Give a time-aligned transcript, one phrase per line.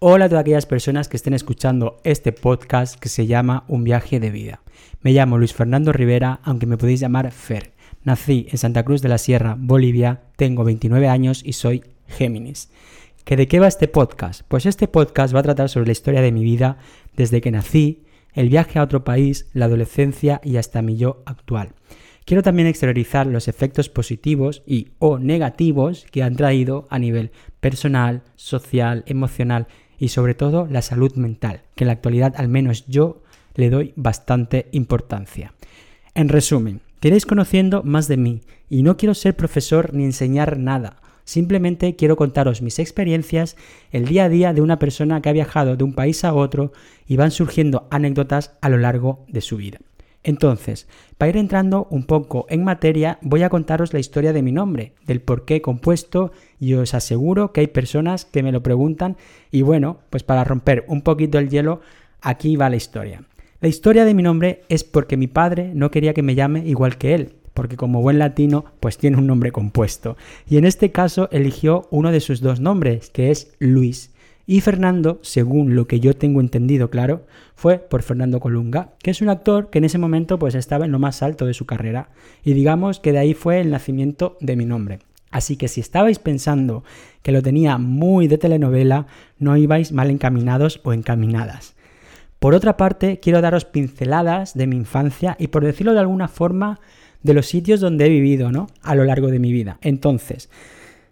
[0.00, 4.18] Hola a todas aquellas personas que estén escuchando este podcast que se llama Un viaje
[4.18, 4.60] de vida.
[5.02, 7.72] Me llamo Luis Fernando Rivera, aunque me podéis llamar Fer.
[8.02, 12.70] Nací en Santa Cruz de la Sierra, Bolivia, tengo 29 años y soy Géminis.
[13.24, 14.42] ¿Que ¿De qué va este podcast?
[14.48, 16.76] Pues este podcast va a tratar sobre la historia de mi vida
[17.16, 18.02] desde que nací,
[18.34, 21.70] el viaje a otro país, la adolescencia y hasta mi yo actual.
[22.24, 27.30] Quiero también exteriorizar los efectos positivos y o negativos que han traído a nivel
[27.60, 32.86] personal, social, emocional y sobre todo la salud mental, que en la actualidad al menos
[32.86, 33.22] yo
[33.54, 35.54] le doy bastante importancia.
[36.14, 41.00] En resumen, queréis conociendo más de mí y no quiero ser profesor ni enseñar nada.
[41.24, 43.56] Simplemente quiero contaros mis experiencias,
[43.90, 46.72] el día a día de una persona que ha viajado de un país a otro
[47.06, 49.78] y van surgiendo anécdotas a lo largo de su vida.
[50.24, 50.88] Entonces,
[51.18, 54.94] para ir entrando un poco en materia, voy a contaros la historia de mi nombre,
[55.06, 59.18] del por qué compuesto, y os aseguro que hay personas que me lo preguntan,
[59.50, 61.82] y bueno, pues para romper un poquito el hielo,
[62.22, 63.22] aquí va la historia.
[63.60, 66.96] La historia de mi nombre es porque mi padre no quería que me llame igual
[66.96, 70.16] que él, porque como buen latino, pues tiene un nombre compuesto.
[70.48, 74.13] Y en este caso eligió uno de sus dos nombres, que es Luis.
[74.46, 79.22] Y Fernando, según lo que yo tengo entendido, claro, fue por Fernando Colunga, que es
[79.22, 82.10] un actor que en ese momento pues estaba en lo más alto de su carrera.
[82.44, 84.98] Y digamos que de ahí fue el nacimiento de mi nombre.
[85.30, 86.84] Así que si estabais pensando
[87.22, 89.06] que lo tenía muy de telenovela,
[89.38, 91.74] no ibais mal encaminados o encaminadas.
[92.38, 96.78] Por otra parte, quiero daros pinceladas de mi infancia y por decirlo de alguna forma,
[97.22, 98.68] de los sitios donde he vivido, ¿no?
[98.82, 99.78] A lo largo de mi vida.
[99.80, 100.50] Entonces,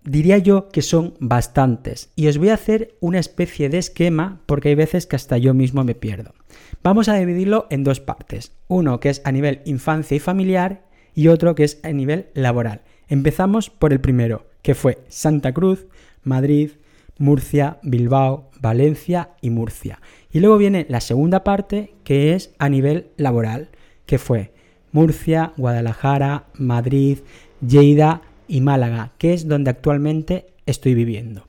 [0.04, 4.70] Diría yo que son bastantes y os voy a hacer una especie de esquema porque
[4.70, 6.34] hay veces que hasta yo mismo me pierdo.
[6.82, 10.82] Vamos a dividirlo en dos partes, uno que es a nivel infancia y familiar
[11.14, 12.82] y otro que es a nivel laboral.
[13.08, 15.86] Empezamos por el primero, que fue Santa Cruz,
[16.24, 16.72] Madrid,
[17.18, 20.00] Murcia, Bilbao, Valencia y Murcia.
[20.32, 23.68] Y luego viene la segunda parte que es a nivel laboral,
[24.06, 24.52] que fue
[24.90, 27.18] Murcia, Guadalajara, Madrid,
[27.64, 31.46] Lleida y Málaga, que es donde actualmente estoy viviendo.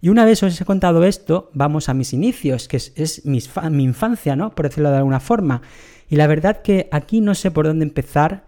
[0.00, 3.40] Y una vez os he contado esto, vamos a mis inicios, que es, mi,
[3.70, 4.50] mi infancia, ¿no?
[4.50, 5.62] Por decirlo de alguna forma.
[6.08, 8.44] Y la verdad que aquí no sé por dónde empezar,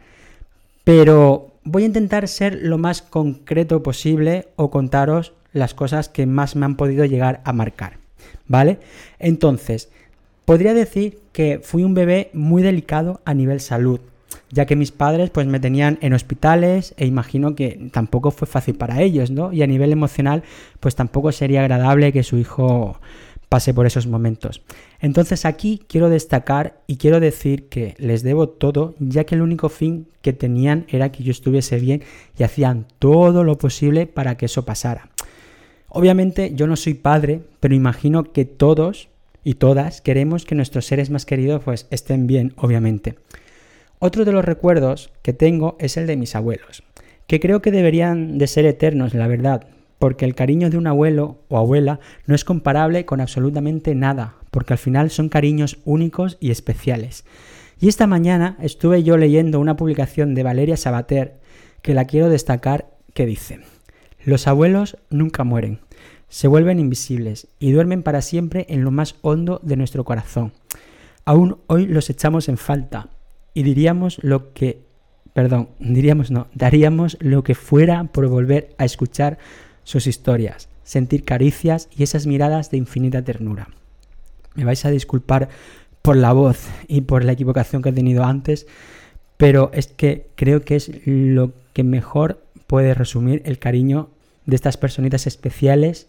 [0.85, 6.55] pero voy a intentar ser lo más concreto posible o contaros las cosas que más
[6.55, 7.99] me han podido llegar a marcar.
[8.47, 8.79] ¿Vale?
[9.19, 9.89] Entonces,
[10.45, 14.01] podría decir que fui un bebé muy delicado a nivel salud
[14.51, 18.75] ya que mis padres pues me tenían en hospitales e imagino que tampoco fue fácil
[18.75, 19.53] para ellos, ¿no?
[19.53, 20.43] Y a nivel emocional
[20.81, 23.01] pues tampoco sería agradable que su hijo
[23.51, 24.63] pase por esos momentos.
[25.01, 29.69] Entonces aquí quiero destacar y quiero decir que les debo todo, ya que el único
[29.69, 32.03] fin que tenían era que yo estuviese bien
[32.39, 35.11] y hacían todo lo posible para que eso pasara.
[35.89, 39.09] Obviamente yo no soy padre, pero imagino que todos
[39.43, 43.17] y todas queremos que nuestros seres más queridos pues estén bien, obviamente.
[44.03, 46.83] Otro de los recuerdos que tengo es el de mis abuelos,
[47.27, 49.67] que creo que deberían de ser eternos, la verdad,
[49.99, 54.73] porque el cariño de un abuelo o abuela no es comparable con absolutamente nada, porque
[54.73, 57.27] al final son cariños únicos y especiales.
[57.79, 61.39] Y esta mañana estuve yo leyendo una publicación de Valeria Sabater
[61.83, 63.61] que la quiero destacar que dice,
[64.25, 65.81] los abuelos nunca mueren,
[66.31, 70.55] se vuelven invisibles y duermen para siempre en lo más hondo de nuestro corazón.
[71.27, 73.11] Aún hoy los echamos en falta,
[73.55, 74.83] y diríamos lo que,
[75.33, 79.39] perdón, diríamos no, daríamos lo que fuera por volver a escuchar
[79.85, 83.69] sus historias, sentir caricias y esas miradas de infinita ternura.
[84.55, 85.49] Me vais a disculpar
[86.03, 88.67] por la voz y por la equivocación que he tenido antes,
[89.37, 94.11] pero es que creo que es lo que mejor puede resumir el cariño
[94.47, 96.09] de estas personitas especiales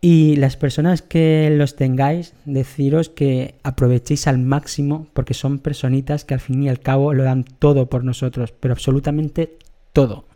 [0.00, 6.34] y las personas que los tengáis, deciros que aprovechéis al máximo porque son personitas que
[6.34, 9.56] al fin y al cabo lo dan todo por nosotros, pero absolutamente
[9.92, 10.26] todo.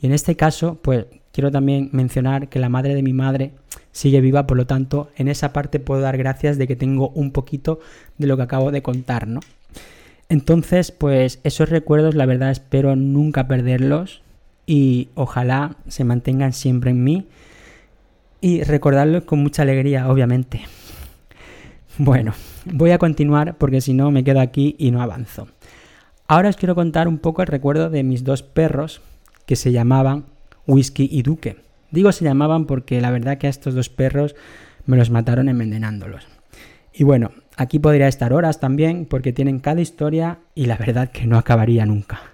[0.00, 3.52] Y en este caso, pues quiero también mencionar que la madre de mi madre
[3.92, 7.30] sigue viva, por lo tanto, en esa parte puedo dar gracias de que tengo un
[7.30, 7.80] poquito
[8.18, 9.40] de lo que acabo de contar, ¿no?
[10.28, 14.22] Entonces, pues esos recuerdos, la verdad, espero nunca perderlos
[14.66, 17.26] y ojalá se mantengan siempre en mí
[18.44, 20.60] y recordarlo con mucha alegría, obviamente.
[21.96, 22.34] Bueno,
[22.66, 25.48] voy a continuar porque si no me quedo aquí y no avanzo.
[26.28, 29.00] Ahora os quiero contar un poco el recuerdo de mis dos perros
[29.46, 30.26] que se llamaban
[30.66, 31.56] Whisky y Duque.
[31.90, 34.36] Digo se llamaban porque la verdad que a estos dos perros
[34.84, 36.26] me los mataron envenenándolos.
[36.92, 41.26] Y bueno, aquí podría estar horas también porque tienen cada historia y la verdad que
[41.26, 42.33] no acabaría nunca.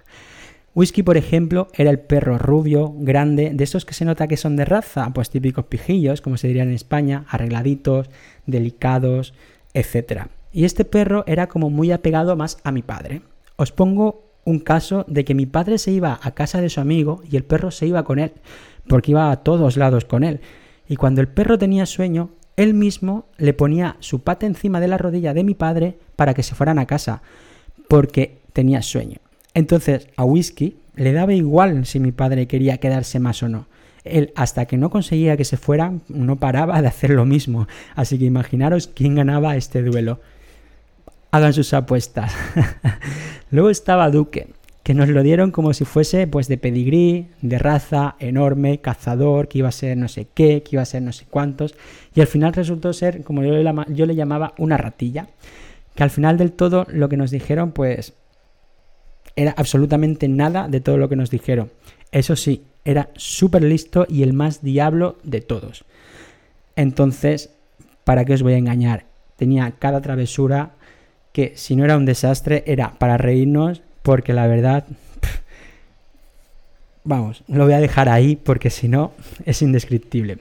[0.73, 4.55] Whisky, por ejemplo, era el perro rubio, grande, de esos que se nota que son
[4.55, 8.09] de raza, pues típicos pijillos, como se diría en España, arregladitos,
[8.45, 9.33] delicados,
[9.73, 10.27] etc.
[10.53, 13.21] Y este perro era como muy apegado más a mi padre.
[13.57, 17.21] Os pongo un caso de que mi padre se iba a casa de su amigo
[17.29, 18.31] y el perro se iba con él,
[18.87, 20.39] porque iba a todos lados con él.
[20.87, 24.97] Y cuando el perro tenía sueño, él mismo le ponía su pata encima de la
[24.97, 27.21] rodilla de mi padre para que se fueran a casa,
[27.89, 29.19] porque tenía sueño.
[29.53, 33.67] Entonces a Whisky le daba igual si mi padre quería quedarse más o no.
[34.03, 37.67] Él, hasta que no conseguía que se fueran, no paraba de hacer lo mismo.
[37.95, 40.19] Así que imaginaros quién ganaba este duelo.
[41.31, 42.33] Hagan sus apuestas.
[43.51, 44.47] Luego estaba Duque,
[44.83, 49.59] que nos lo dieron como si fuese pues de pedigrí, de raza, enorme, cazador, que
[49.59, 51.75] iba a ser no sé qué, que iba a ser no sé cuántos.
[52.15, 55.27] Y al final resultó ser, como yo le llamaba, una ratilla.
[55.95, 58.13] Que al final del todo lo que nos dijeron pues
[59.35, 61.71] era absolutamente nada de todo lo que nos dijeron.
[62.11, 65.85] Eso sí, era súper listo y el más diablo de todos.
[66.75, 67.51] Entonces,
[68.03, 69.05] ¿para qué os voy a engañar?
[69.35, 70.71] Tenía cada travesura
[71.31, 74.85] que si no era un desastre era para reírnos porque la verdad,
[77.03, 79.11] vamos, lo voy a dejar ahí porque si no
[79.45, 80.39] es indescriptible.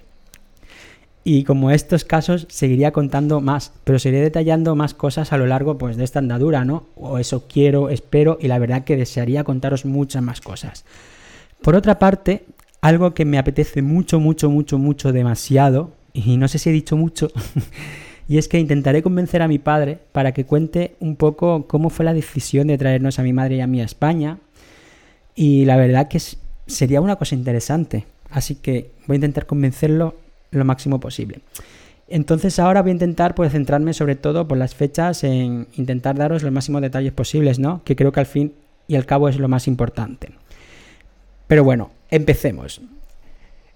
[1.23, 5.77] Y como estos casos, seguiría contando más, pero seguiré detallando más cosas a lo largo
[5.77, 6.87] pues, de esta andadura, ¿no?
[6.97, 10.85] O eso quiero, espero, y la verdad que desearía contaros muchas más cosas.
[11.61, 12.45] Por otra parte,
[12.81, 16.97] algo que me apetece mucho, mucho, mucho, mucho, demasiado, y no sé si he dicho
[16.97, 17.31] mucho,
[18.29, 22.07] y es que intentaré convencer a mi padre para que cuente un poco cómo fue
[22.07, 24.39] la decisión de traernos a mi madre y a mí a España.
[25.35, 26.21] Y la verdad que
[26.67, 28.07] sería una cosa interesante.
[28.31, 30.15] Así que voy a intentar convencerlo
[30.51, 31.41] lo máximo posible.
[32.09, 36.43] Entonces ahora voy a intentar pues centrarme sobre todo por las fechas en intentar daros
[36.43, 37.83] los máximos detalles posibles, ¿no?
[37.85, 38.53] Que creo que al fin
[38.89, 40.33] y al cabo es lo más importante.
[41.47, 42.81] Pero bueno, empecemos.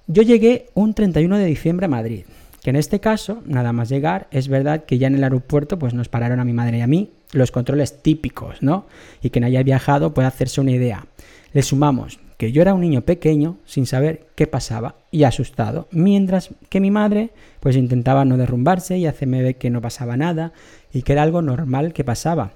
[0.09, 2.25] Yo llegué un 31 de diciembre a Madrid,
[2.63, 5.95] que en este caso, nada más llegar, es verdad que ya en el aeropuerto pues
[5.95, 8.87] nos pararon a mi madre y a mí los controles típicos, ¿no?
[9.23, 11.07] Y quien haya viajado puede hacerse una idea.
[11.53, 16.51] Le sumamos que yo era un niño pequeño sin saber qué pasaba y asustado, mientras
[16.69, 20.53] que mi madre pues intentaba no derrumbarse y hacerme ver que no pasaba nada
[20.93, 22.53] y que era algo normal que pasaba.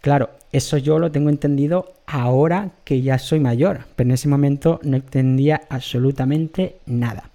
[0.00, 4.80] Claro, eso yo lo tengo entendido ahora que ya soy mayor, pero en ese momento
[4.82, 7.30] no entendía absolutamente nada.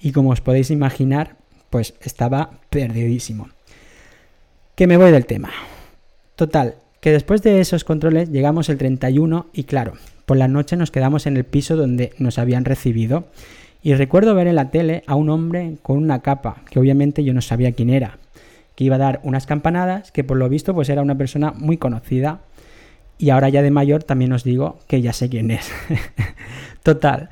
[0.00, 1.36] Y como os podéis imaginar,
[1.70, 3.48] pues estaba perdidísimo.
[4.74, 5.50] Que me voy del tema.
[6.34, 9.94] Total, que después de esos controles llegamos el 31 y claro,
[10.24, 13.24] por la noche nos quedamos en el piso donde nos habían recibido
[13.82, 17.34] y recuerdo ver en la tele a un hombre con una capa, que obviamente yo
[17.34, 18.18] no sabía quién era,
[18.76, 21.76] que iba a dar unas campanadas, que por lo visto pues era una persona muy
[21.76, 22.42] conocida
[23.18, 25.72] y ahora ya de mayor también os digo que ya sé quién es.
[26.84, 27.30] Total,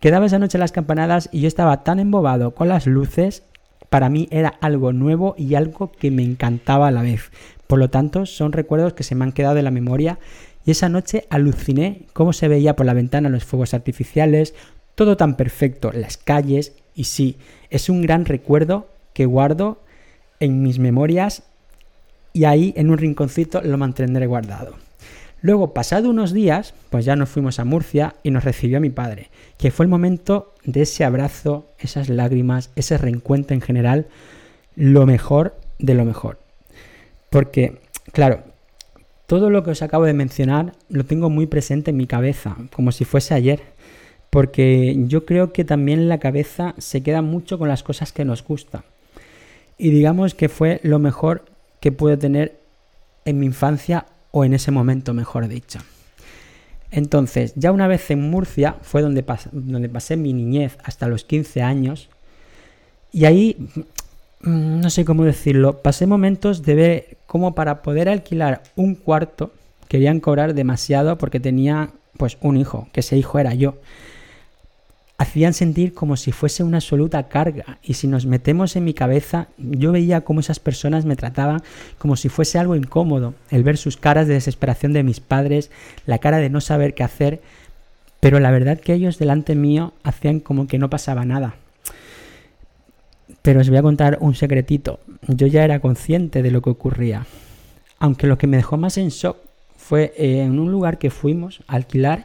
[0.00, 3.44] quedaba esa noche las campanadas y yo estaba tan embobado con las luces,
[3.90, 7.30] para mí era algo nuevo y algo que me encantaba a la vez.
[7.66, 10.18] Por lo tanto, son recuerdos que se me han quedado en la memoria
[10.64, 14.54] y esa noche aluciné cómo se veía por la ventana los fuegos artificiales,
[14.94, 17.36] todo tan perfecto, las calles, y sí,
[17.70, 19.80] es un gran recuerdo que guardo
[20.40, 21.42] en mis memorias
[22.32, 24.74] y ahí en un rinconcito lo mantendré guardado.
[25.40, 29.28] Luego, pasado unos días, pues ya nos fuimos a Murcia y nos recibió mi padre,
[29.58, 34.06] que fue el momento de ese abrazo, esas lágrimas, ese reencuentro en general,
[34.74, 36.38] lo mejor de lo mejor.
[37.34, 37.80] Porque,
[38.12, 38.44] claro,
[39.26, 42.92] todo lo que os acabo de mencionar lo tengo muy presente en mi cabeza, como
[42.92, 43.60] si fuese ayer,
[44.30, 48.44] porque yo creo que también la cabeza se queda mucho con las cosas que nos
[48.44, 48.84] gustan.
[49.78, 51.44] Y digamos que fue lo mejor
[51.80, 52.60] que pude tener
[53.24, 55.80] en mi infancia o en ese momento, mejor dicho.
[56.92, 61.62] Entonces, ya una vez en Murcia fue donde, donde pasé mi niñez hasta los 15
[61.62, 62.10] años.
[63.10, 63.56] Y ahí
[64.44, 69.52] no sé cómo decirlo, pasé momentos de ver cómo para poder alquilar un cuarto
[69.88, 73.76] querían cobrar demasiado porque tenía pues un hijo, que ese hijo era yo.
[75.16, 79.48] Hacían sentir como si fuese una absoluta carga y si nos metemos en mi cabeza,
[79.56, 81.62] yo veía cómo esas personas me trataban
[81.98, 85.70] como si fuese algo incómodo, el ver sus caras de desesperación de mis padres,
[86.04, 87.40] la cara de no saber qué hacer,
[88.20, 91.54] pero la verdad que ellos delante mío hacían como que no pasaba nada,
[93.44, 95.00] pero os voy a contar un secretito.
[95.28, 97.26] Yo ya era consciente de lo que ocurría.
[97.98, 99.36] Aunque lo que me dejó más en shock
[99.76, 102.24] fue eh, en un lugar que fuimos a alquilar.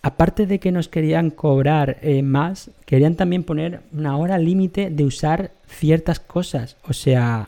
[0.00, 5.04] aparte de que nos querían cobrar eh, más, querían también poner una hora límite de
[5.04, 6.78] usar ciertas cosas.
[6.88, 7.46] O sea,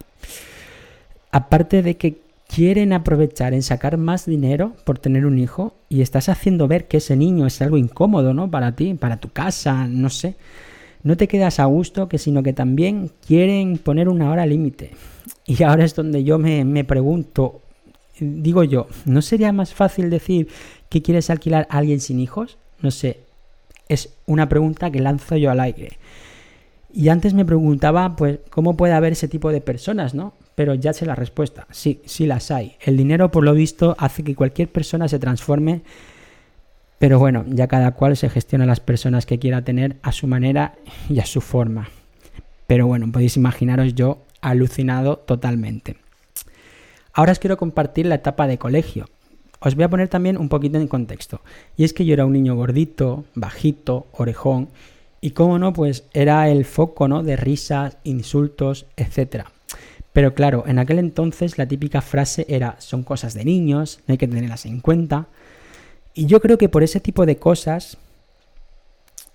[1.32, 6.28] aparte de que quieren aprovechar en sacar más dinero por tener un hijo y estás
[6.28, 8.50] haciendo ver que ese niño es algo incómodo, ¿no?
[8.50, 10.36] Para ti, para tu casa, no sé.
[11.06, 14.90] No te quedas a gusto, que sino que también quieren poner una hora límite.
[15.46, 17.62] Y ahora es donde yo me, me pregunto,
[18.18, 20.48] digo yo, ¿no sería más fácil decir
[20.88, 22.58] que quieres alquilar a alguien sin hijos?
[22.80, 23.20] No sé,
[23.88, 25.90] es una pregunta que lanzo yo al aire.
[26.92, 30.32] Y antes me preguntaba, pues, ¿cómo puede haber ese tipo de personas, no?
[30.56, 31.68] Pero ya sé la respuesta.
[31.70, 32.74] Sí, sí las hay.
[32.80, 35.82] El dinero, por lo visto, hace que cualquier persona se transforme.
[36.98, 40.74] Pero bueno, ya cada cual se gestiona las personas que quiera tener a su manera
[41.08, 41.90] y a su forma.
[42.66, 45.96] Pero bueno, podéis imaginaros yo alucinado totalmente.
[47.12, 49.08] Ahora os quiero compartir la etapa de colegio.
[49.60, 51.40] Os voy a poner también un poquito en contexto.
[51.76, 54.68] Y es que yo era un niño gordito, bajito, orejón,
[55.20, 57.22] y cómo no, pues era el foco, ¿no?
[57.22, 59.46] De risas, insultos, etc.
[60.12, 64.18] Pero claro, en aquel entonces la típica frase era, son cosas de niños, no hay
[64.18, 65.26] que tenerlas en cuenta.
[66.16, 67.98] Y yo creo que por ese tipo de cosas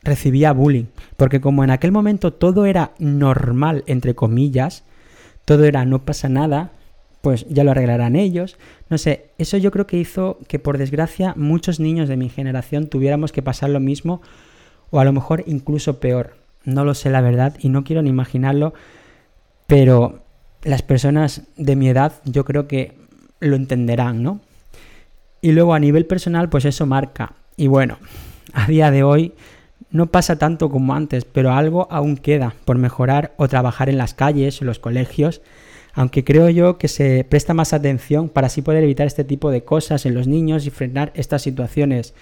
[0.01, 0.85] recibía bullying,
[1.15, 4.83] porque como en aquel momento todo era normal, entre comillas,
[5.45, 6.71] todo era no pasa nada,
[7.21, 8.57] pues ya lo arreglarán ellos.
[8.89, 12.87] No sé, eso yo creo que hizo que por desgracia muchos niños de mi generación
[12.87, 14.23] tuviéramos que pasar lo mismo
[14.89, 16.35] o a lo mejor incluso peor.
[16.65, 18.73] No lo sé la verdad y no quiero ni imaginarlo,
[19.67, 20.23] pero
[20.63, 22.97] las personas de mi edad yo creo que
[23.39, 24.41] lo entenderán, ¿no?
[25.41, 27.33] Y luego a nivel personal, pues eso marca.
[27.57, 27.97] Y bueno,
[28.53, 29.33] a día de hoy
[29.89, 34.13] no pasa tanto como antes, pero algo aún queda por mejorar o trabajar en las
[34.13, 35.41] calles, en los colegios,
[35.93, 39.63] aunque creo yo que se presta más atención para así poder evitar este tipo de
[39.63, 42.13] cosas en los niños y frenar estas situaciones.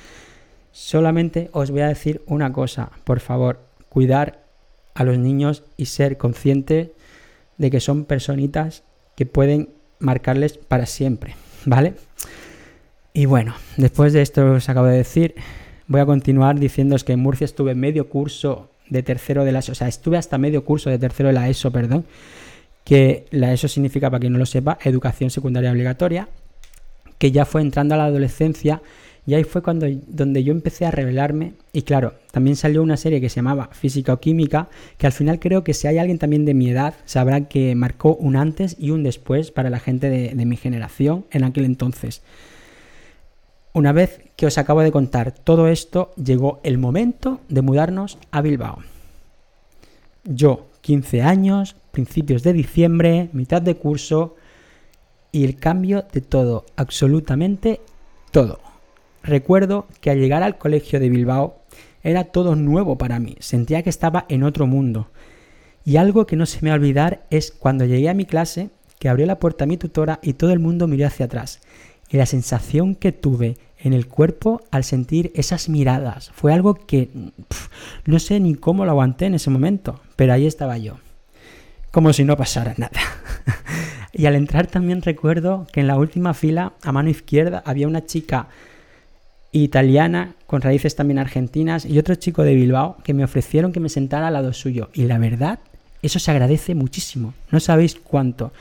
[0.72, 3.60] Solamente os voy a decir una cosa, por favor,
[3.90, 4.44] cuidar
[4.96, 6.94] a los niños y ser consciente
[7.58, 8.84] de que son personitas
[9.16, 11.36] que pueden marcarles para siempre,
[11.66, 11.94] ¿vale?
[13.14, 15.36] Y bueno, después de esto que os acabo de decir,
[15.88, 19.72] voy a continuar diciéndoos que en Murcia estuve medio curso de tercero de la ESO,
[19.72, 22.06] o sea, estuve hasta medio curso de tercero de la ESO, perdón,
[22.84, 26.28] que la ESO significa, para quien no lo sepa, educación secundaria obligatoria,
[27.18, 28.82] que ya fue entrando a la adolescencia
[29.28, 33.22] y ahí fue cuando donde yo empecé a revelarme y claro, también salió una serie
[33.22, 36.46] que se llamaba Física o Química, que al final creo que si hay alguien también
[36.46, 40.34] de mi edad, sabrá que marcó un antes y un después para la gente de,
[40.34, 42.24] de mi generación en aquel entonces.
[43.74, 48.42] Una vez que os acabo de contar todo esto, llegó el momento de mudarnos a
[48.42, 48.80] Bilbao.
[50.24, 54.36] Yo, 15 años, principios de diciembre, mitad de curso,
[55.32, 57.80] y el cambio de todo, absolutamente
[58.32, 58.60] todo.
[59.22, 61.60] Recuerdo que al llegar al colegio de Bilbao
[62.04, 65.10] era todo nuevo para mí, sentía que estaba en otro mundo.
[65.86, 68.70] Y algo que no se me va a olvidar es cuando llegué a mi clase,
[68.98, 71.62] que abrió la puerta a mi tutora y todo el mundo miró hacia atrás.
[72.10, 77.10] Y la sensación que tuve en el cuerpo al sentir esas miradas fue algo que
[78.06, 80.98] no sé ni cómo lo aguanté en ese momento, pero ahí estaba yo,
[81.92, 83.00] como si no pasara nada.
[84.14, 88.06] y al entrar también recuerdo que en la última fila, a mano izquierda, había una
[88.06, 88.48] chica
[89.52, 93.90] italiana con raíces también argentinas y otro chico de Bilbao que me ofrecieron que me
[93.90, 94.90] sentara al lado suyo.
[94.94, 95.60] Y la verdad,
[96.02, 97.34] eso se agradece muchísimo.
[97.52, 98.52] No sabéis cuánto.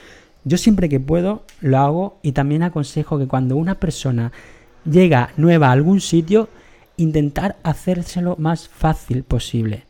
[0.48, 4.32] Yo siempre que puedo lo hago y también aconsejo que cuando una persona
[4.90, 6.48] llega nueva a algún sitio,
[6.96, 9.84] intentar hacérselo más fácil posible.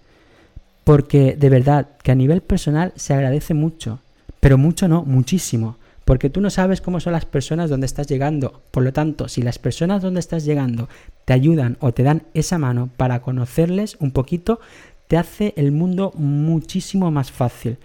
[0.83, 4.01] Porque de verdad que a nivel personal se agradece mucho.
[4.41, 5.77] Pero mucho no, muchísimo
[6.09, 8.63] porque tú no sabes cómo son las personas donde estás llegando.
[8.71, 10.89] Por lo tanto, si las personas donde estás llegando
[11.27, 14.59] te ayudan o te dan esa mano para conocerles un poquito,
[15.07, 17.77] te hace el mundo muchísimo más fácil.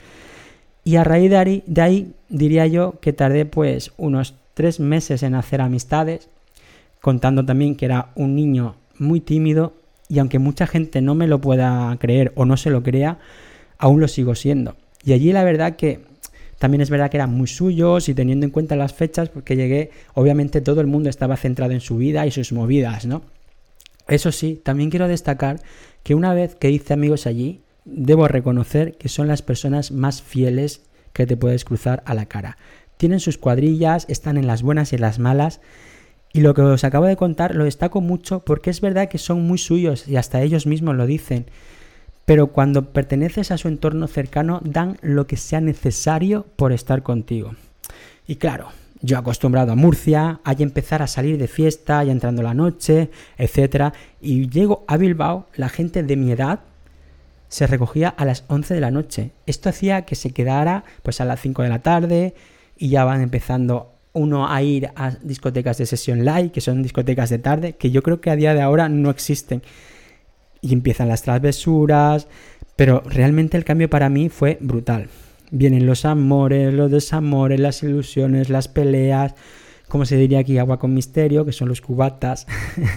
[0.83, 5.23] Y a raíz de ahí, de ahí diría yo que tardé pues unos tres meses
[5.23, 6.29] en hacer amistades,
[7.01, 9.73] contando también que era un niño muy tímido
[10.09, 13.19] y aunque mucha gente no me lo pueda creer o no se lo crea,
[13.77, 14.75] aún lo sigo siendo.
[15.05, 16.01] Y allí la verdad que
[16.59, 19.91] también es verdad que eran muy suyos y teniendo en cuenta las fechas, porque llegué,
[20.13, 23.21] obviamente todo el mundo estaba centrado en su vida y sus movidas, ¿no?
[24.07, 25.59] Eso sí, también quiero destacar
[26.03, 30.81] que una vez que hice amigos allí, debo reconocer que son las personas más fieles
[31.13, 32.57] que te puedes cruzar a la cara.
[32.97, 35.61] Tienen sus cuadrillas, están en las buenas y en las malas.
[36.31, 39.45] Y lo que os acabo de contar lo destaco mucho porque es verdad que son
[39.45, 41.45] muy suyos y hasta ellos mismos lo dicen
[42.25, 47.55] pero cuando perteneces a su entorno cercano dan lo que sea necesario por estar contigo.
[48.27, 48.69] Y claro,
[49.01, 53.93] yo acostumbrado a Murcia, hay empezar a salir de fiesta, ya entrando la noche, etc.
[54.21, 56.61] Y llego a Bilbao, la gente de mi edad
[57.53, 59.29] se recogía a las 11 de la noche.
[59.45, 62.33] Esto hacía que se quedara pues a las 5 de la tarde
[62.79, 67.29] y ya van empezando uno a ir a discotecas de sesión live, que son discotecas
[67.29, 69.61] de tarde, que yo creo que a día de ahora no existen.
[70.61, 72.27] Y empiezan las travesuras,
[72.75, 75.09] pero realmente el cambio para mí fue brutal.
[75.51, 79.35] Vienen los amores, los desamores, las ilusiones, las peleas,
[79.87, 82.47] como se diría aquí, agua con misterio, que son los cubatas.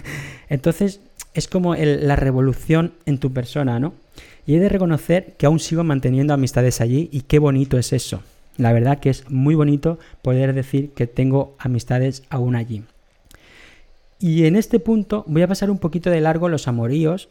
[0.48, 1.02] Entonces,
[1.34, 4.05] es como la revolución en tu persona, ¿no?
[4.46, 8.22] Y he de reconocer que aún sigo manteniendo amistades allí y qué bonito es eso.
[8.56, 12.84] La verdad que es muy bonito poder decir que tengo amistades aún allí.
[14.18, 17.28] Y en este punto voy a pasar un poquito de largo los amoríos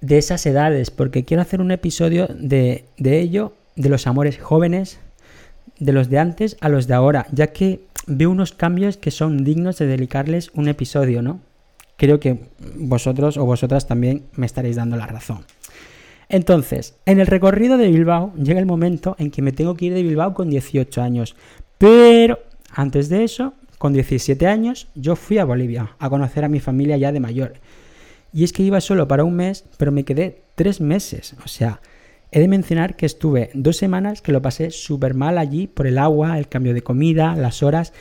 [0.00, 4.98] de esas edades, porque quiero hacer un episodio de, de ello, de los amores jóvenes,
[5.78, 9.44] de los de antes a los de ahora, ya que veo unos cambios que son
[9.44, 11.40] dignos de dedicarles un episodio, ¿no?
[12.00, 12.38] Creo que
[12.76, 15.44] vosotros o vosotras también me estaréis dando la razón.
[16.30, 19.92] Entonces, en el recorrido de Bilbao llega el momento en que me tengo que ir
[19.92, 21.36] de Bilbao con 18 años.
[21.76, 22.38] Pero
[22.72, 26.96] antes de eso, con 17 años, yo fui a Bolivia a conocer a mi familia
[26.96, 27.52] ya de mayor.
[28.32, 31.34] Y es que iba solo para un mes, pero me quedé tres meses.
[31.44, 31.82] O sea,
[32.32, 35.98] He de mencionar que estuve dos semanas que lo pasé súper mal allí por el
[35.98, 37.92] agua, el cambio de comida, las horas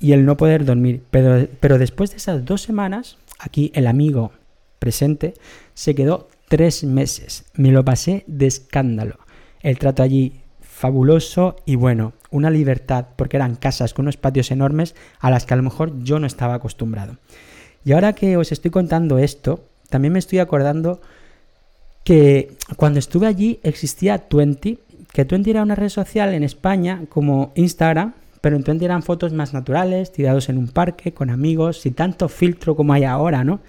[0.00, 1.04] y el no poder dormir.
[1.12, 4.32] Pero, pero después de esas dos semanas, aquí el amigo
[4.78, 5.34] presente
[5.74, 7.44] se quedó tres meses.
[7.54, 9.18] Me lo pasé de escándalo.
[9.60, 14.94] El trato allí fabuloso y bueno, una libertad porque eran casas con unos patios enormes
[15.18, 17.16] a las que a lo mejor yo no estaba acostumbrado.
[17.84, 21.00] Y ahora que os estoy contando esto, también me estoy acordando
[22.04, 24.78] que cuando estuve allí existía Twenty,
[25.12, 29.32] que Twenty era una red social en España como Instagram, pero en Twenty eran fotos
[29.32, 33.60] más naturales, tirados en un parque, con amigos, sin tanto filtro como hay ahora, ¿no?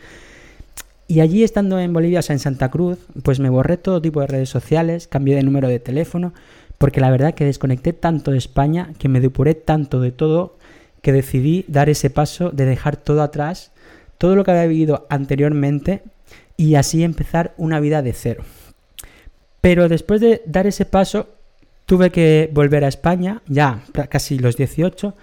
[1.07, 4.21] Y allí estando en Bolivia, o sea, en Santa Cruz, pues me borré todo tipo
[4.21, 6.33] de redes sociales, cambié de número de teléfono,
[6.77, 10.57] porque la verdad que desconecté tanto de España, que me depuré tanto de todo,
[11.01, 13.71] que decidí dar ese paso de dejar todo atrás,
[14.17, 16.01] todo lo que había vivido anteriormente,
[16.55, 18.43] y así empezar una vida de cero.
[19.59, 21.27] Pero después de dar ese paso,
[21.91, 25.13] tuve que volver a España, ya casi los 18,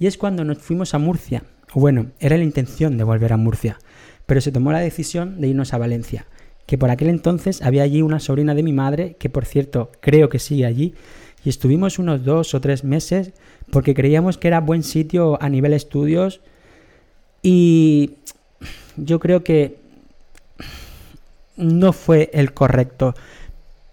[0.00, 1.44] y es cuando nos fuimos a Murcia.
[1.72, 3.78] Bueno, era la intención de volver a Murcia,
[4.26, 6.26] pero se tomó la decisión de irnos a Valencia,
[6.66, 10.28] que por aquel entonces había allí una sobrina de mi madre, que por cierto creo
[10.28, 10.94] que sigue allí,
[11.44, 13.30] y estuvimos unos dos o tres meses
[13.70, 16.40] porque creíamos que era buen sitio a nivel estudios
[17.40, 18.14] y
[18.96, 19.76] yo creo que
[21.56, 23.14] no fue el correcto.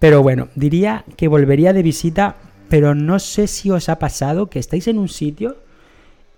[0.04, 2.36] Pero bueno, diría que volvería de visita,
[2.68, 5.56] pero no sé si os ha pasado que estáis en un sitio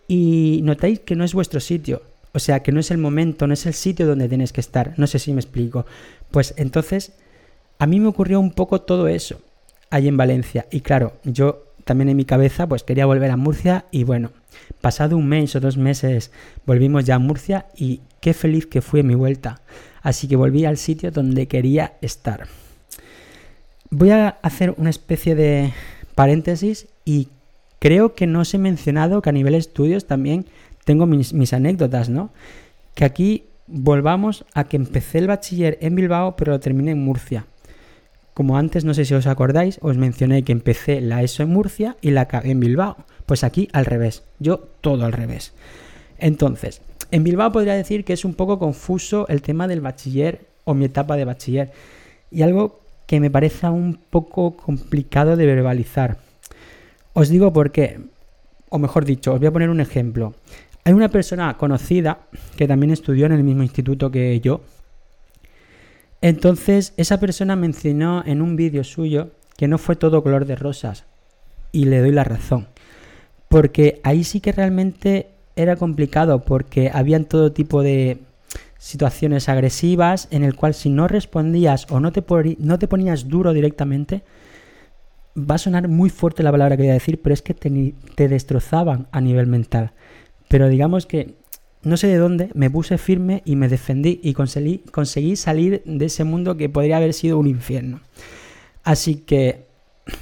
[0.08, 2.04] y notáis que no es vuestro sitio.
[2.32, 4.94] O sea, que no es el momento, no es el sitio donde tenéis que estar.
[4.98, 5.88] No sé si me explico.
[6.30, 7.14] Pues entonces,
[7.80, 9.42] a mí me ocurrió un poco todo eso
[9.90, 10.68] allí en Valencia.
[10.70, 14.30] Y claro, yo también en mi cabeza pues quería volver a Murcia y bueno,
[14.80, 16.30] pasado un mes o dos meses
[16.68, 19.64] volvimos ya a Murcia y qué feliz que fue mi vuelta
[20.04, 22.48] así que volví al sitio donde quería estar.
[23.90, 25.74] Voy a hacer una especie de
[26.16, 27.30] paréntesis y
[27.80, 30.46] creo que no os he mencionado que a nivel estudios también
[30.86, 32.32] tengo mis, anécdotas, ¿no?
[32.94, 37.46] Que aquí volvamos a que empecé el bachiller en Bilbao, pero lo terminé en Murcia.
[38.34, 41.96] Como antes, no sé si os acordáis, os mencioné que empecé la ESO en Murcia
[42.02, 42.98] y la acabé en Bilbao.
[43.26, 45.54] Pues aquí al revés, yo todo al revés.
[46.18, 50.74] Entonces, en Bilbao podría decir que es un poco confuso el tema del bachiller o
[50.74, 51.72] mi etapa de bachiller.
[52.30, 56.18] Y algo que me parece un poco complicado de verbalizar.
[57.14, 58.00] Os digo por qué,
[58.70, 60.34] o mejor dicho, os voy a poner un ejemplo.
[60.84, 62.20] Hay una persona conocida
[62.58, 64.62] que también estudió en el mismo instituto que yo.
[66.22, 71.06] Entonces, esa persona mencionó en un vídeo suyo que no fue todo color de rosas.
[71.72, 72.68] Y le doy la razón.
[73.48, 78.20] Porque ahí sí que realmente era complicado porque habían todo tipo de
[78.86, 82.24] situaciones agresivas en el cual si no respondías o no te,
[82.60, 84.22] no te ponías duro directamente,
[85.36, 87.96] va a sonar muy fuerte la palabra que voy a decir, pero es que te,
[88.14, 89.90] te destrozaban a nivel mental.
[90.50, 91.34] Pero digamos que
[91.82, 96.06] no sé de dónde, me puse firme y me defendí y conseguí, conseguí salir de
[96.06, 98.02] ese mundo que podría haber sido un infierno.
[98.84, 99.66] Así que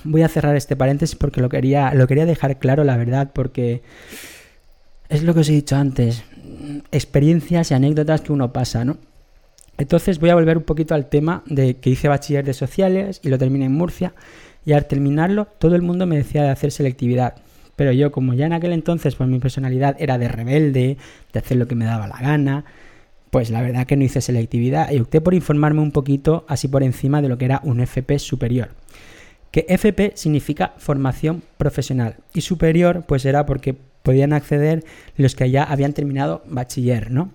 [0.06, 3.82] voy a cerrar este paréntesis porque lo quería, lo quería dejar claro, la verdad, porque
[5.10, 6.23] es lo que os he dicho antes,
[6.91, 8.97] experiencias y anécdotas que uno pasa, ¿no?
[9.78, 13.30] Entonces voy a volver un poquito al tema de que hice bachiller de sociales y
[13.30, 14.13] lo terminé en Murcia
[14.65, 17.36] y al terminarlo todo el mundo me decía de hacer selectividad.
[17.76, 20.97] Pero yo como ya en aquel entonces pues mi personalidad era de rebelde,
[21.32, 22.65] de hacer lo que me daba la gana,
[23.32, 26.84] pues la verdad que no hice selectividad y opté por informarme un poquito así por
[26.84, 28.69] encima de lo que era un FP superior.
[29.49, 34.83] Que FP significa formación profesional y superior pues era porque podían acceder
[35.17, 37.31] los que ya habían terminado bachiller, ¿no?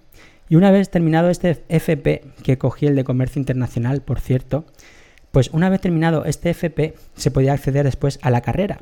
[0.48, 4.64] Y una vez terminado este FP, que cogí el de comercio internacional, por cierto,
[5.30, 8.80] pues una vez terminado este FP se podía acceder después a la carrera.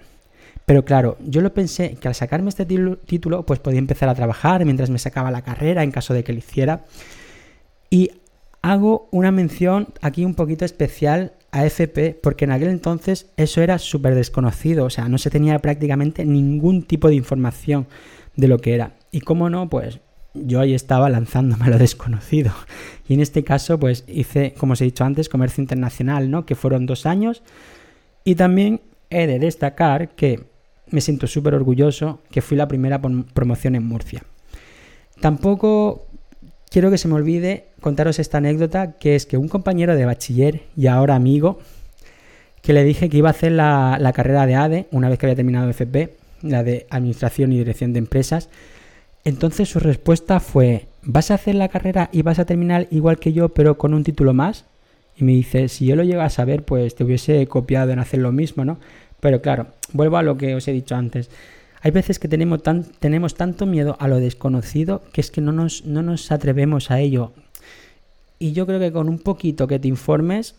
[0.64, 4.64] Pero claro, yo lo pensé que al sacarme este título, pues podía empezar a trabajar
[4.64, 6.84] mientras me sacaba la carrera en caso de que lo hiciera.
[7.88, 8.10] Y
[8.62, 13.78] hago una mención aquí un poquito especial a FP porque en aquel entonces eso era
[13.78, 17.86] súper desconocido, o sea, no se tenía prácticamente ningún tipo de información
[18.36, 18.96] de lo que era.
[19.10, 20.00] Y cómo no, pues
[20.34, 22.52] yo ahí estaba lanzándome a lo desconocido.
[23.08, 26.44] Y en este caso, pues hice, como os he dicho antes, comercio internacional, ¿no?
[26.44, 27.42] Que fueron dos años.
[28.22, 30.44] Y también he de destacar que
[30.90, 34.24] me siento súper orgulloso que fui la primera promoción en Murcia.
[35.20, 36.05] Tampoco
[36.70, 40.62] quiero que se me olvide contaros esta anécdota, que es que un compañero de bachiller
[40.76, 41.60] y ahora amigo,
[42.62, 45.36] que le dije que iba a hacer la, carrera de ADE una vez que había
[45.36, 48.48] terminado FP, la de Administración y Dirección de Empresas,
[49.24, 53.32] entonces su respuesta fue, ¿vas a hacer la carrera y vas a terminar igual que
[53.32, 54.64] yo pero con un título más?
[55.16, 58.20] Y me dice, si yo lo llego a saber, pues te hubiese copiado en hacer
[58.20, 58.78] lo mismo, ¿no?
[59.20, 61.30] Pero claro, vuelvo a lo que os he dicho antes.
[61.86, 62.62] Hay veces que tenemos,
[62.98, 66.98] tenemos tanto miedo a lo desconocido que es que no nos, no nos atrevemos a
[66.98, 67.32] ello.
[68.40, 70.56] Y yo creo que con un poquito que te informes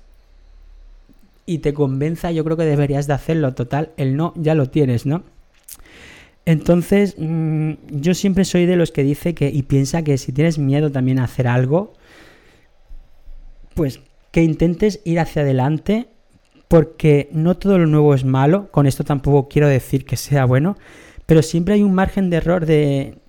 [1.45, 3.53] y te convenza, yo creo que deberías de hacerlo.
[3.55, 5.23] Total, el no ya lo tienes, ¿no?
[6.45, 10.57] Entonces, mm, yo siempre soy de los que dice que y piensa que si tienes
[10.57, 11.91] miedo también a hacer algo,
[13.73, 13.99] pues
[14.31, 16.07] que intentes ir hacia adelante,
[16.69, 18.71] porque no todo lo nuevo es malo.
[18.71, 20.77] Con esto tampoco quiero decir que sea bueno,
[21.27, 23.19] pero siempre hay un margen de error de,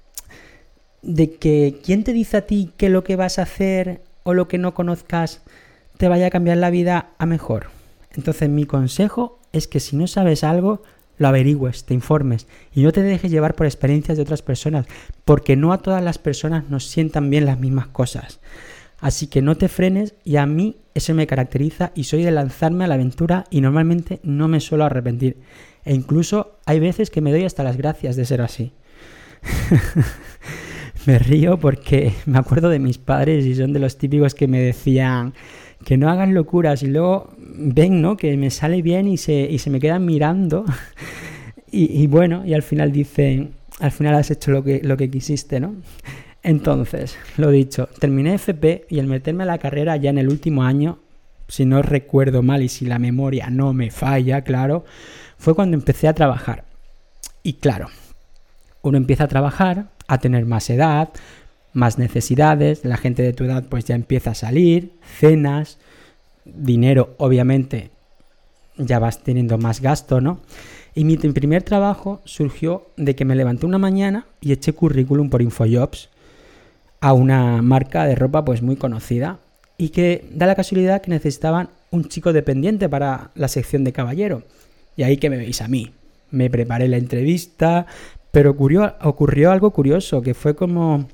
[1.02, 4.48] de que quién te dice a ti que lo que vas a hacer o lo
[4.48, 5.42] que no conozcas
[5.98, 7.66] te vaya a cambiar la vida a mejor.
[8.14, 10.82] Entonces mi consejo es que si no sabes algo,
[11.18, 14.86] lo averigües, te informes y no te dejes llevar por experiencias de otras personas,
[15.24, 18.40] porque no a todas las personas nos sientan bien las mismas cosas.
[19.00, 22.84] Así que no te frenes y a mí eso me caracteriza y soy de lanzarme
[22.84, 25.36] a la aventura y normalmente no me suelo arrepentir.
[25.88, 28.72] E incluso hay veces que me doy hasta las gracias de ser así.
[31.06, 34.60] me río porque me acuerdo de mis padres y son de los típicos que me
[34.60, 35.32] decían
[35.86, 38.18] que no hagan locuras y luego ven, ¿no?
[38.18, 40.66] Que me sale bien y se, y se me quedan mirando
[41.72, 45.58] y, bueno, y al final dicen, al final has hecho lo que, lo que quisiste,
[45.58, 45.74] ¿no?
[46.42, 50.64] Entonces, lo dicho, terminé FP y al meterme a la carrera ya en el último
[50.64, 50.98] año,
[51.48, 54.84] si no recuerdo mal y si la memoria no me falla, claro,
[55.38, 56.64] fue cuando empecé a trabajar.
[57.42, 57.88] Y claro,
[58.82, 61.10] uno empieza a trabajar, a tener más edad,
[61.72, 65.78] más necesidades, la gente de tu edad pues ya empieza a salir, cenas,
[66.44, 67.90] dinero obviamente
[68.76, 70.40] ya vas teniendo más gasto, ¿no?
[70.94, 75.42] Y mi primer trabajo surgió de que me levanté una mañana y eché currículum por
[75.42, 76.08] Infojobs
[77.00, 79.38] a una marca de ropa pues muy conocida
[79.76, 84.42] y que da la casualidad que necesitaban un chico dependiente para la sección de caballero.
[84.98, 85.92] Y ahí que me veis a mí.
[86.32, 87.86] Me preparé la entrevista,
[88.32, 91.08] pero ocurrió, algo curioso, que fue como...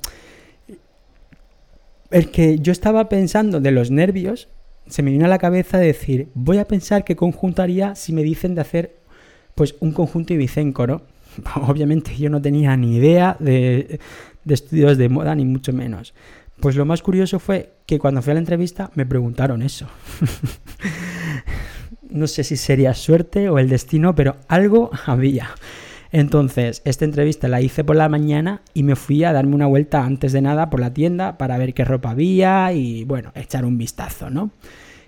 [2.09, 4.47] El que yo estaba pensando de los nervios,
[4.87, 8.23] se me vino a la cabeza decir, voy a pensar qué conjunto haría si me
[8.23, 8.95] dicen de hacer
[9.53, 11.03] pues un conjunto ibicenco, ¿no?
[11.67, 13.99] Obviamente yo no tenía ni idea de,
[14.43, 16.15] de estudios de moda, ni mucho menos.
[16.59, 19.87] Pues lo más curioso fue que cuando fui a la entrevista me preguntaron eso.
[22.09, 25.49] no sé si sería suerte o el destino, pero algo había.
[26.11, 30.05] Entonces, esta entrevista la hice por la mañana y me fui a darme una vuelta
[30.05, 33.77] antes de nada por la tienda para ver qué ropa había y, bueno, echar un
[33.77, 34.51] vistazo, ¿no?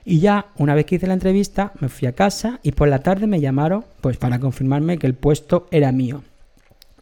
[0.03, 2.99] Y ya, una vez que hice la entrevista, me fui a casa y por la
[2.99, 6.23] tarde me llamaron, pues para confirmarme que el puesto era mío.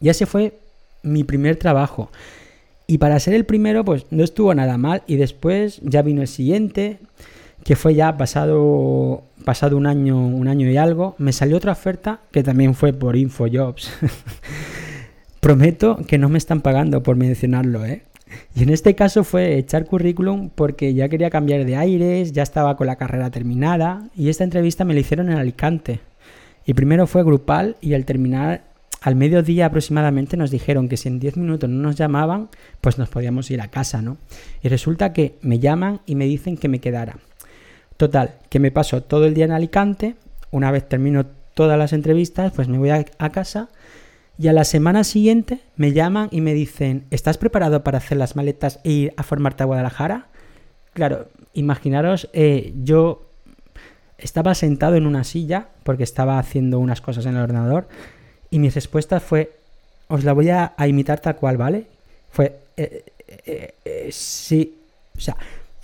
[0.00, 0.58] Y ese fue
[1.02, 2.10] mi primer trabajo.
[2.86, 5.02] Y para ser el primero, pues no estuvo nada mal.
[5.06, 6.98] Y después ya vino el siguiente,
[7.66, 12.20] que fue ya pasado, pasado un año, un año y algo, me salió otra oferta
[12.30, 13.90] que también fue por InfoJobs.
[15.40, 18.04] Prometo que no me están pagando por mencionarlo, ¿eh?
[18.54, 22.76] Y en este caso fue echar currículum porque ya quería cambiar de aires, ya estaba
[22.76, 25.98] con la carrera terminada y esta entrevista me la hicieron en Alicante.
[26.66, 28.62] Y primero fue grupal y al terminar
[29.00, 32.48] al mediodía aproximadamente nos dijeron que si en 10 minutos no nos llamaban,
[32.80, 34.18] pues nos podíamos ir a casa, ¿no?
[34.62, 37.18] Y resulta que me llaman y me dicen que me quedara.
[37.96, 40.16] Total, que me paso todo el día en Alicante,
[40.50, 43.68] una vez termino todas las entrevistas, pues me voy a, casa
[44.38, 48.36] y a la semana siguiente me llaman y me dicen, ¿estás preparado para hacer las
[48.36, 50.26] maletas e ir a formarte a Guadalajara?
[50.92, 53.30] Claro, imaginaros, eh, yo
[54.18, 57.88] estaba sentado en una silla porque estaba haciendo unas cosas en el ordenador
[58.50, 59.56] y mi respuesta fue,
[60.08, 61.86] os la voy a, imitar tal cual, ¿vale?
[62.30, 62.58] Fue...
[62.76, 63.04] Eh,
[63.46, 64.78] eh, eh, sí,
[65.16, 65.36] o sea,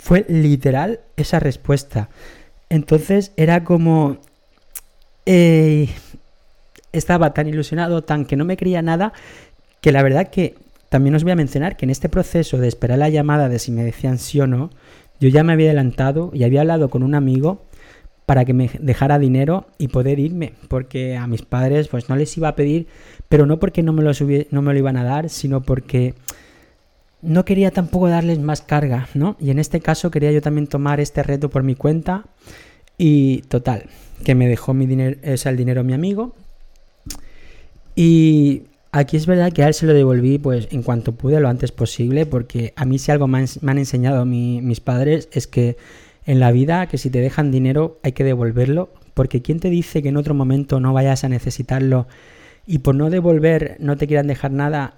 [0.03, 2.09] fue literal esa respuesta.
[2.67, 4.17] Entonces era como...
[6.91, 9.13] estaba tan ilusionado, tan que no me creía nada,
[9.79, 10.55] que la verdad que
[10.89, 13.71] también os voy a mencionar que en este proceso de esperar la llamada de si
[13.71, 14.71] me decían sí o no,
[15.21, 17.63] yo ya me había adelantado y había hablado con un amigo
[18.25, 22.35] para que me dejara dinero y poder irme, porque a mis padres pues no les
[22.35, 22.87] iba a pedir,
[23.29, 24.11] pero no porque no me lo,
[24.51, 26.13] no me lo iban a dar, sino porque
[27.23, 29.37] no quería tampoco darles más carga, ¿no?
[29.39, 32.25] Y en este caso quería yo también tomar este reto por mi cuenta
[32.97, 33.85] y total,
[34.23, 36.33] que me dejó mi dinero, o sea, el dinero mi amigo.
[37.95, 41.47] Y aquí es verdad que a él se lo devolví pues en cuanto pude, lo
[41.47, 45.77] antes posible, porque a mí si algo me han, enseñado mis padres es que
[46.25, 50.01] en la vida que si te dejan dinero hay que devolverlo, porque ¿quién te dice
[50.01, 52.07] que en otro momento no vayas a necesitarlo
[52.65, 54.95] y por no devolver no te quieran dejar nada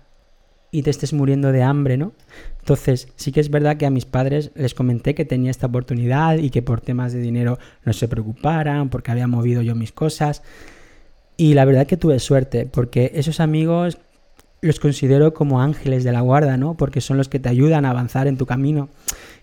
[0.72, 2.14] y te estés muriendo de hambre, ¿no?
[2.60, 6.38] Entonces, sí que es verdad que a mis padres les comenté que tenía esta oportunidad
[6.38, 10.42] y que por temas de dinero no se preocuparan, porque había movido yo mis cosas.
[11.38, 13.98] Y la verdad que tuve suerte, porque esos amigos
[14.62, 16.76] los considero como ángeles de la guarda, ¿no?
[16.76, 18.90] Porque son los que te ayudan a avanzar en tu camino.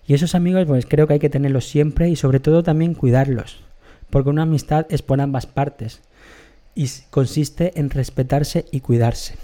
[0.06, 3.60] Y esos amigos, pues creo que hay que tenerlos siempre y sobre todo también cuidarlos,
[4.10, 6.00] porque una amistad es por ambas partes
[6.74, 9.36] y consiste en respetarse y cuidarse.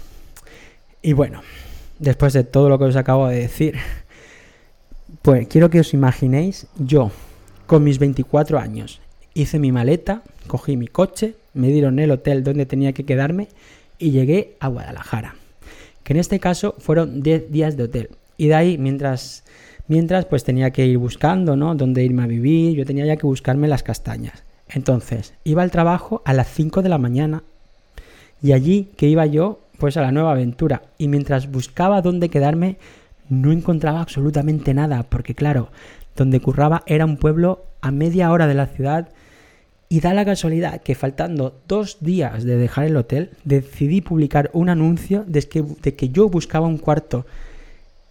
[1.01, 1.41] Y bueno,
[1.99, 3.75] después de todo lo que os acabo de decir,
[5.21, 7.11] pues quiero que os imaginéis yo,
[7.67, 9.01] con mis 24 años,
[9.33, 13.47] hice mi maleta, cogí mi coche, me dieron el hotel donde tenía que quedarme
[13.97, 15.35] y llegué a Guadalajara.
[16.03, 18.09] Que en este caso fueron 10 días de hotel.
[18.37, 19.43] Y de ahí, mientras
[19.89, 21.73] Mientras pues tenía que ir buscando, ¿no?
[21.73, 24.43] Dónde irme a vivir, yo tenía ya que buscarme las castañas.
[24.67, 27.41] Entonces, iba al trabajo a las 5 de la mañana
[28.39, 32.77] y allí que iba yo pues a la nueva aventura y mientras buscaba dónde quedarme
[33.29, 35.71] no encontraba absolutamente nada porque claro,
[36.15, 39.09] donde curraba era un pueblo a media hora de la ciudad
[39.87, 44.69] y da la casualidad que faltando dos días de dejar el hotel decidí publicar un
[44.69, 47.25] anuncio de que, de que yo buscaba un cuarto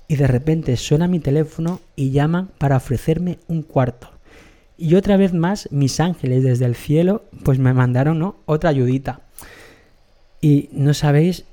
[0.09, 4.11] y de repente suena mi teléfono y llaman para ofrecerme un cuarto.
[4.77, 9.21] Y otra vez más mis ángeles desde el cielo pues me mandaron otra ayudita.
[10.41, 11.45] Y no sabéis,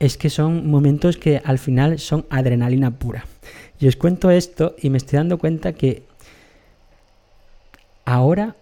[0.00, 3.26] es que son momentos que al final son adrenalina pura.
[3.80, 6.02] Y os cuento esto y me estoy dando cuenta que
[8.04, 8.56] ahora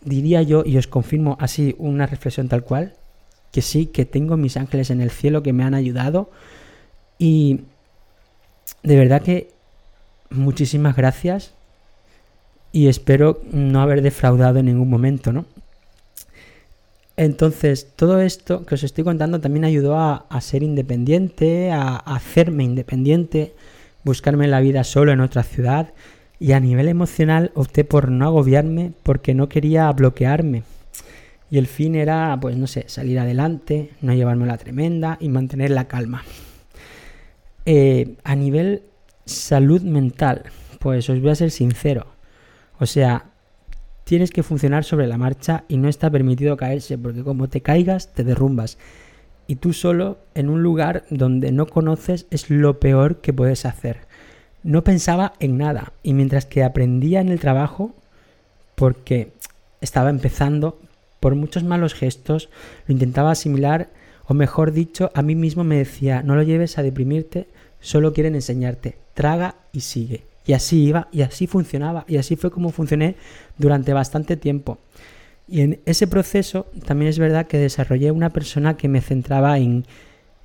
[0.00, 2.94] diría yo, y os confirmo así una reflexión tal cual,
[3.52, 6.30] que sí, que tengo mis ángeles en el cielo que me han ayudado
[7.18, 7.60] y
[8.82, 9.50] de verdad que
[10.30, 11.54] muchísimas gracias
[12.72, 15.46] y espero no haber defraudado en ningún momento, ¿no?
[17.18, 23.54] Entonces, todo esto que os estoy contando también ayudó a, ser independiente, a, hacerme independiente,
[24.04, 25.92] buscarme la vida solo en otra ciudad
[26.38, 30.62] y a nivel emocional opté por no agobiarme porque no quería bloquearme.
[31.50, 35.70] Y el fin era, pues no sé, salir adelante, no llevarme la tremenda y mantener
[35.70, 36.22] la calma.
[37.66, 38.84] Eh, a nivel
[39.24, 40.44] salud mental,
[40.78, 42.06] pues os voy a ser sincero.
[42.78, 43.24] O sea,
[44.08, 48.14] tienes que funcionar sobre la marcha y no está permitido caerse, porque como te caigas,
[48.14, 48.78] te derrumbas.
[49.46, 54.06] Y tú solo en un lugar donde no conoces es lo peor que puedes hacer.
[54.62, 57.94] No pensaba en nada y mientras que aprendía en el trabajo,
[58.76, 59.32] porque
[59.82, 60.80] estaba empezando,
[61.20, 62.48] por muchos malos gestos,
[62.86, 63.90] lo intentaba asimilar,
[64.24, 67.46] o mejor dicho, a mí mismo me decía, no lo lleves a deprimirte,
[67.78, 70.24] solo quieren enseñarte, traga y sigue.
[70.48, 73.16] Y así iba, y así funcionaba, y así fue como funcioné
[73.58, 74.78] durante bastante tiempo.
[75.46, 79.84] Y en ese proceso también es verdad que desarrollé una persona que me centraba en,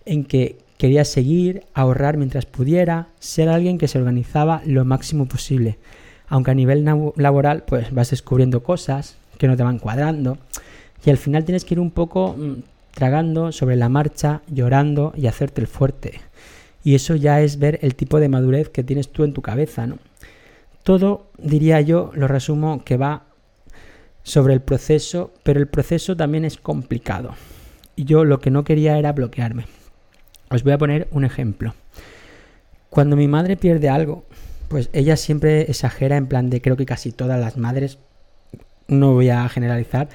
[0.05, 5.77] en que quería seguir, ahorrar mientras pudiera, ser alguien que se organizaba lo máximo posible.
[6.27, 6.83] Aunque a nivel
[7.15, 10.37] laboral pues vas descubriendo cosas que no te van cuadrando
[11.05, 12.55] y al final tienes que ir un poco mm,
[12.91, 16.19] tragando sobre la marcha, llorando y hacerte el fuerte.
[16.83, 19.87] Y eso ya es ver el tipo de madurez que tienes tú en tu cabeza,
[19.87, 19.99] ¿no?
[20.83, 23.23] Todo, diría yo, lo resumo que va
[24.23, 27.35] sobre el proceso, pero el proceso también es complicado.
[27.95, 29.65] Y yo lo que no quería era bloquearme.
[30.49, 31.73] Os voy a poner un ejemplo.
[32.89, 34.25] Cuando mi madre pierde algo,
[34.67, 37.97] pues ella siempre exagera en plan de creo que casi todas las madres,
[38.87, 40.09] no voy a generalizar,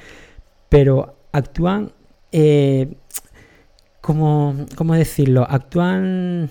[0.68, 1.92] pero actúan
[2.32, 2.94] eh,
[4.00, 5.46] como, ¿cómo decirlo?
[5.48, 6.50] Actúan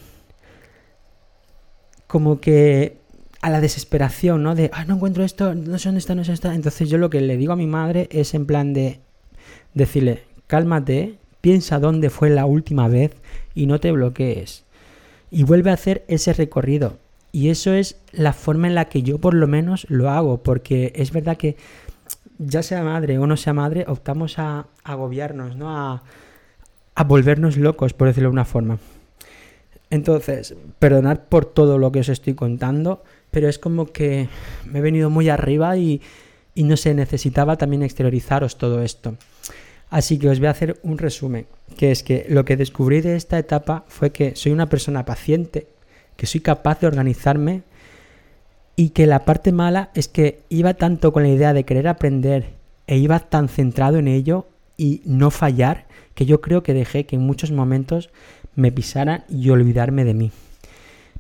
[2.08, 2.98] como que
[3.42, 4.56] a la desesperación, ¿no?
[4.56, 6.56] De, ah, no encuentro esto, no sé dónde está, no sé dónde está.
[6.56, 9.00] Entonces yo lo que le digo a mi madre es en plan de
[9.74, 13.12] decirle, cálmate, piensa dónde fue la última vez
[13.54, 14.64] y no te bloquees.
[15.30, 16.98] Y vuelve a hacer ese recorrido.
[17.32, 20.94] Y eso es la forma en la que yo por lo menos lo hago, porque
[20.96, 21.58] es verdad que
[22.40, 25.78] ya sea madre o no sea madre, optamos a, agobiarnos, ¿no?
[25.78, 26.04] A,
[26.98, 28.80] a volvernos locos, por decirlo de una forma.
[29.92, 34.30] Entonces, perdonad por todo lo que os estoy contando, pero es como que
[34.66, 36.02] me he venido muy arriba y,
[36.56, 39.16] y no sé, necesitaba también exteriorizaros todo esto.
[39.92, 41.46] Así que os voy a hacer un resumen,
[41.78, 45.68] que es que lo que descubrí de esta etapa fue que soy una persona paciente,
[46.16, 47.62] que soy capaz de organizarme
[48.76, 52.54] y que la parte mala es que iba tanto con la idea de querer aprender
[52.88, 57.16] e iba tan centrado en ello y no fallar que yo creo que dejé que
[57.16, 58.10] en muchos momentos
[58.56, 60.32] me pisaran y olvidarme de mí.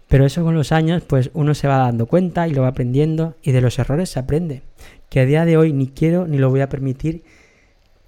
[0.07, 3.35] Pero eso con los años, pues uno se va dando cuenta y lo va aprendiendo
[3.43, 4.61] y de los errores se aprende.
[5.09, 7.23] Que a día de hoy ni quiero ni lo voy a permitir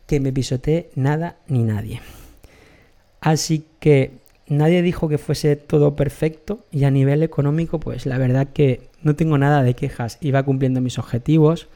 [0.07, 2.01] que me pisotee nada ni nadie.
[3.21, 4.13] Así que
[4.47, 9.15] nadie dijo que fuese todo perfecto y a nivel económico, pues la verdad que no
[9.15, 10.17] tengo nada de quejas.
[10.21, 11.67] Iba cumpliendo mis objetivos.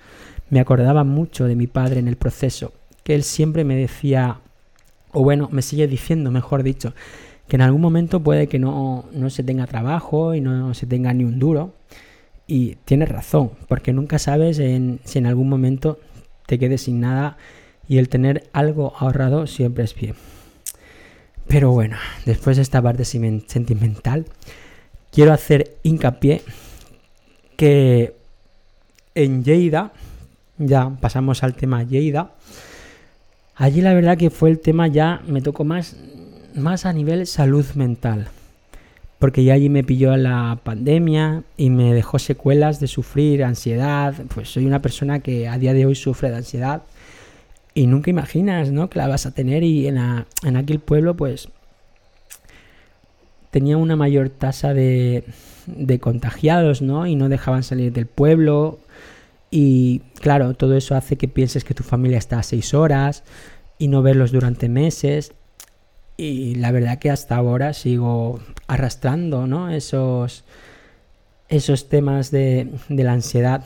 [0.49, 4.39] Me acordaba mucho de mi padre en el proceso, que él siempre me decía,
[5.11, 6.93] o bueno, me sigue diciendo, mejor dicho,
[7.47, 11.23] que en algún momento puede que no, se tenga trabajo y no se tenga ni
[11.23, 11.73] un duro.
[12.47, 15.99] Y tienes razón, porque nunca sabes en, si en algún momento
[16.45, 17.37] te quedes sin nada
[17.87, 20.15] y el tener algo ahorrado siempre es bien.
[21.47, 24.25] Pero bueno, después de esta parte sentimental,
[25.11, 26.41] quiero hacer hincapié
[27.55, 28.15] que
[29.15, 29.93] en Lleida,
[30.57, 32.33] ya pasamos al tema Lleida,
[33.55, 35.95] allí la verdad que fue el tema ya, me tocó más
[36.55, 38.27] más a nivel salud mental.
[39.19, 44.13] Porque ya allí me pilló la pandemia y me dejó secuelas de sufrir ansiedad.
[44.33, 46.83] Pues soy una persona que a día de hoy sufre de ansiedad
[47.73, 48.89] y nunca imaginas, ¿no?
[48.89, 51.47] Que la vas a tener y en, en aquel pueblo, pues
[53.49, 55.23] tenía una mayor tasa de,
[55.67, 57.07] de contagiados, ¿no?
[57.07, 58.79] Y no dejaban salir del pueblo.
[59.55, 63.23] Y claro, todo eso hace que pienses que tu familia está a seis horas
[63.77, 65.33] y no verlos durante meses.
[66.17, 69.69] Y la verdad que hasta ahora sigo arrastrando ¿no?
[69.69, 70.43] esos,
[71.49, 73.63] esos temas de, de la ansiedad.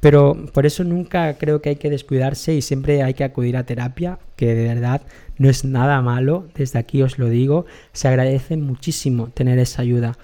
[0.00, 3.64] Pero por eso nunca creo que hay que descuidarse y siempre hay que acudir a
[3.64, 5.02] terapia, que de verdad
[5.38, 10.18] no es nada malo, desde aquí os lo digo, se agradece muchísimo tener esa ayuda.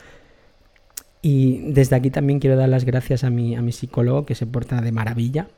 [1.21, 4.47] Y desde aquí también quiero dar las gracias a mi, a mi psicólogo que se
[4.47, 5.49] porta de maravilla.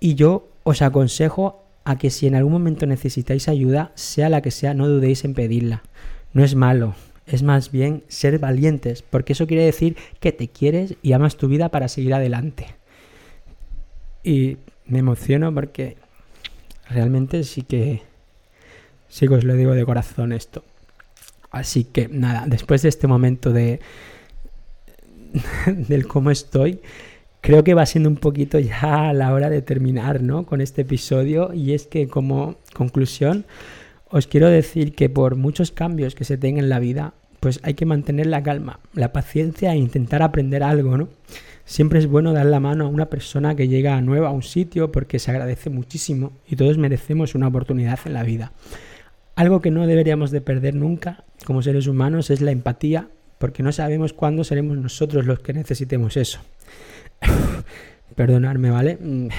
[0.00, 4.50] Y yo os aconsejo a que si en algún momento necesitáis ayuda, sea la que
[4.50, 5.82] sea, no dudéis en pedirla.
[6.32, 6.94] No es malo,
[7.26, 11.48] es más bien ser valientes, porque eso quiere decir que te quieres y amas tu
[11.48, 12.66] vida para seguir adelante.
[14.22, 15.96] Y me emociono porque
[16.88, 18.02] realmente sí que
[19.08, 20.64] sí que os lo digo de corazón esto.
[21.50, 23.80] Así que nada, después de este momento de
[25.66, 26.80] del cómo estoy,
[27.40, 30.46] creo que va siendo un poquito ya la hora de terminar ¿no?
[30.46, 33.44] con este episodio y es que como conclusión
[34.08, 37.74] os quiero decir que por muchos cambios que se tengan en la vida, pues hay
[37.74, 41.08] que mantener la calma, la paciencia e intentar aprender algo, ¿no?
[41.64, 44.92] Siempre es bueno dar la mano a una persona que llega nueva a un sitio
[44.92, 48.52] porque se agradece muchísimo y todos merecemos una oportunidad en la vida.
[49.34, 53.08] Algo que no deberíamos de perder nunca como seres humanos es la empatía
[53.42, 56.38] porque no sabemos cuándo seremos nosotros los que necesitemos eso.
[58.14, 58.96] Perdonarme, ¿vale?
[59.00, 59.30] Mm.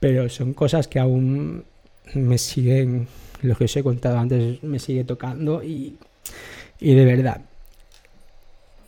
[0.00, 1.64] Pero son cosas que aún
[2.14, 3.08] me siguen,
[3.42, 5.98] lo que os he contado antes, me sigue tocando y,
[6.80, 7.42] y de verdad.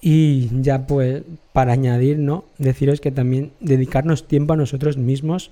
[0.01, 2.47] Y ya pues, para añadir, ¿no?
[2.57, 5.51] Deciros que también dedicarnos tiempo a nosotros mismos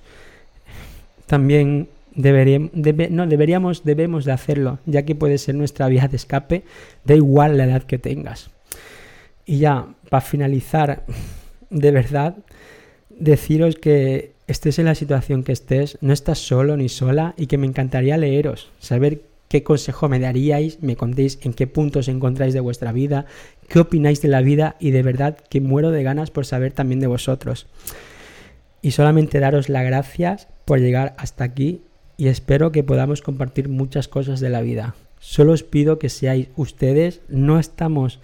[1.26, 2.70] también deberíamos,
[3.10, 6.64] no, deberíamos, debemos de hacerlo, ya que puede ser nuestra vía de escape,
[7.04, 8.50] da igual la edad que tengas.
[9.44, 11.04] Y ya, para finalizar,
[11.70, 12.36] de verdad,
[13.10, 17.58] deciros que estés en la situación que estés, no estás solo ni sola y que
[17.58, 22.60] me encantaría leeros, saber qué consejo me daríais, me contéis en qué puntos encontráis de
[22.60, 23.26] vuestra vida,
[23.68, 27.00] qué opináis de la vida y de verdad que muero de ganas por saber también
[27.00, 27.66] de vosotros.
[28.80, 31.82] Y solamente daros las gracias por llegar hasta aquí
[32.22, 34.94] y espero que podamos compartir muchas cosas de la vida.
[35.18, 38.20] Solo os pido que seáis ustedes, no estamos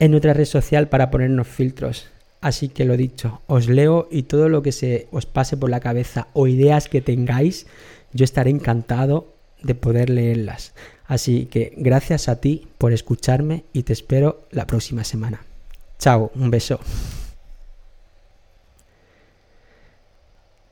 [0.00, 2.08] en otra red social para ponernos filtros.
[2.40, 5.78] Así que lo dicho, os leo y todo lo que se os pase por la
[5.78, 7.68] cabeza o ideas que tengáis,
[8.12, 10.74] yo estaré encantado de poder leerlas.
[11.06, 15.42] Así que gracias a ti por escucharme y te espero la próxima semana.
[16.00, 16.80] Chao, un beso.